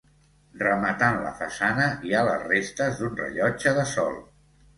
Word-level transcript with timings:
Rematant 0.61 1.19
la 1.25 1.33
façana 1.41 1.89
hi 2.07 2.15
ha 2.21 2.25
les 2.29 2.47
restes 2.49 2.99
d'un 3.03 3.15
rellotge 3.21 3.77
de 3.79 3.87
sol. 3.93 4.19